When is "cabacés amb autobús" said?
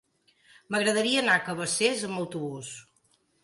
1.51-2.77